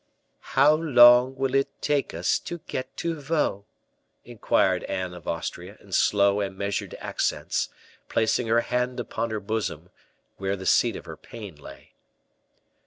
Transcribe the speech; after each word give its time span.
"How 0.57 0.73
long 0.73 1.35
will 1.35 1.53
it 1.53 1.79
take 1.79 2.11
us 2.15 2.39
to 2.39 2.57
get 2.65 2.97
to 2.97 3.13
Vaux?" 3.21 3.67
inquired 4.25 4.83
Anne 4.85 5.13
of 5.13 5.27
Austria, 5.27 5.77
in 5.79 5.91
slow 5.91 6.39
and 6.39 6.57
measured 6.57 6.95
accents, 6.95 7.69
placing 8.09 8.47
her 8.47 8.61
hand 8.61 8.99
upon 8.99 9.29
her 9.29 9.39
bosom, 9.39 9.91
where 10.37 10.55
the 10.55 10.65
seat 10.65 10.95
of 10.95 11.05
her 11.05 11.17
pain 11.17 11.55
lay. 11.55 11.93